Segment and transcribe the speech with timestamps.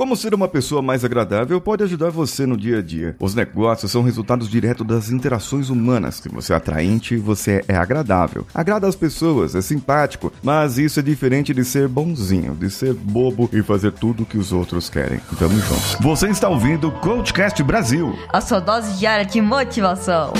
[0.00, 3.14] Como ser uma pessoa mais agradável pode ajudar você no dia a dia.
[3.20, 6.14] Os negócios são resultados diretos das interações humanas.
[6.14, 8.46] Se você é atraente, você é agradável.
[8.54, 13.50] Agrada as pessoas, é simpático, mas isso é diferente de ser bonzinho, de ser bobo
[13.52, 15.20] e fazer tudo que os outros querem.
[15.38, 16.02] Tamo junto.
[16.02, 18.18] Você está ouvindo o Coachcast Brasil.
[18.30, 20.32] A sua dose diária de motivação.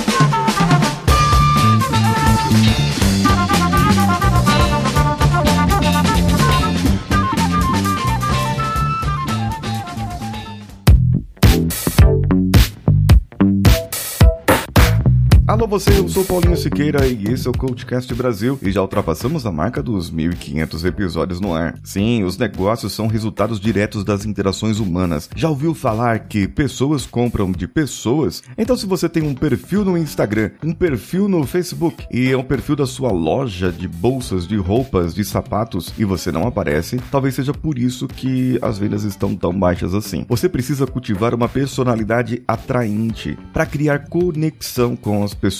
[15.61, 19.45] Alô você, eu sou Paulinho Siqueira e esse é o Coachcast Brasil e já ultrapassamos
[19.45, 21.77] a marca dos 1.500 episódios no ar.
[21.83, 25.29] Sim, os negócios são resultados diretos das interações humanas.
[25.35, 28.41] Já ouviu falar que pessoas compram de pessoas?
[28.57, 32.43] Então se você tem um perfil no Instagram, um perfil no Facebook e é um
[32.43, 37.35] perfil da sua loja de bolsas, de roupas, de sapatos e você não aparece, talvez
[37.35, 40.25] seja por isso que as vendas estão tão baixas assim.
[40.27, 45.50] Você precisa cultivar uma personalidade atraente para criar conexão com as pessoas.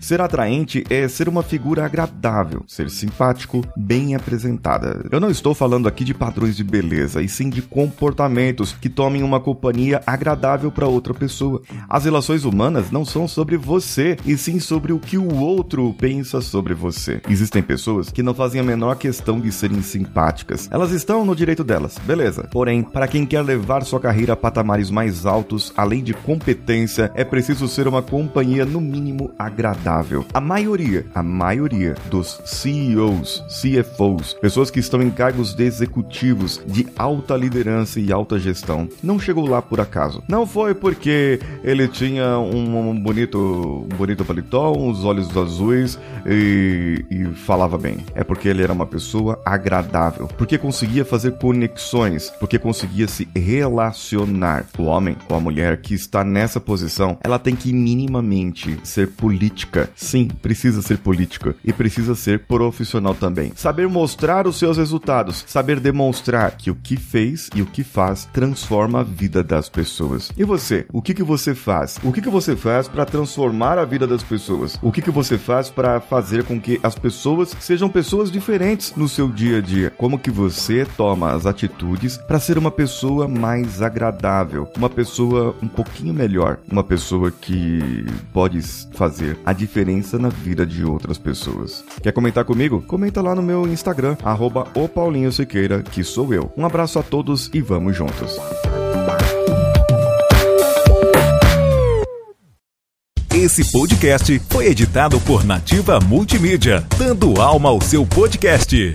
[0.00, 5.06] Ser atraente é ser uma figura agradável, ser simpático, bem apresentada.
[5.10, 9.22] Eu não estou falando aqui de padrões de beleza, e sim de comportamentos que tomem
[9.22, 11.62] uma companhia agradável para outra pessoa.
[11.88, 16.40] As relações humanas não são sobre você, e sim sobre o que o outro pensa
[16.40, 17.20] sobre você.
[17.28, 20.68] Existem pessoas que não fazem a menor questão de serem simpáticas.
[20.70, 22.48] Elas estão no direito delas, beleza.
[22.50, 27.24] Porém, para quem quer levar sua carreira a patamares mais altos, além de competência, é
[27.24, 30.24] preciso ser uma companhia no mínimo agradável.
[30.32, 36.86] A maioria, a maioria dos CEOs, CFOs, pessoas que estão em cargos de executivos de
[36.96, 40.22] alta liderança e alta gestão, não chegou lá por acaso.
[40.28, 47.04] Não foi porque ele tinha um, um bonito, um bonito paletó, uns olhos azuis e,
[47.10, 47.98] e falava bem.
[48.14, 54.66] É porque ele era uma pessoa agradável, porque conseguia fazer conexões, porque conseguia se relacionar.
[54.78, 59.90] O homem ou a mulher que está nessa posição, ela tem que minimamente ser política.
[59.96, 63.52] Sim, precisa ser política e precisa ser profissional também.
[63.56, 68.26] Saber mostrar os seus resultados, saber demonstrar que o que fez e o que faz
[68.32, 70.30] transforma a vida das pessoas.
[70.36, 71.98] E você, o que que você faz?
[72.04, 74.78] O que que você faz para transformar a vida das pessoas?
[74.80, 79.08] O que que você faz para fazer com que as pessoas sejam pessoas diferentes no
[79.08, 79.90] seu dia a dia?
[79.90, 85.68] Como que você toma as atitudes para ser uma pessoa mais agradável, uma pessoa um
[85.68, 88.62] pouquinho melhor, uma pessoa que pode
[89.08, 91.82] fazer a diferença na vida de outras pessoas.
[92.02, 92.82] Quer comentar comigo?
[92.82, 96.52] Comenta lá no meu Instagram, arroba o Paulinho Siqueira, que sou eu.
[96.56, 98.36] Um abraço a todos e vamos juntos.
[103.34, 108.94] Esse podcast foi editado por Nativa Multimídia, dando alma ao seu podcast.